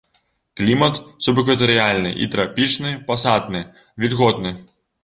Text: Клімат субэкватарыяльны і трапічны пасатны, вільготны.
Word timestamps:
Клімат 0.61 0.95
субэкватарыяльны 1.27 2.15
і 2.27 2.31
трапічны 2.37 2.97
пасатны, 3.13 3.67
вільготны. 4.05 4.61